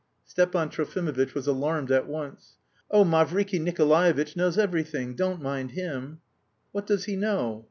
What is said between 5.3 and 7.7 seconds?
mind him!" "What does he know?"